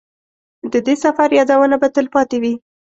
د 0.71 0.73
دې 0.85 0.95
سفر 1.03 1.29
یادونه 1.39 1.75
به 1.81 1.87
تلپاتې 1.95 2.37
وي. 2.43 2.53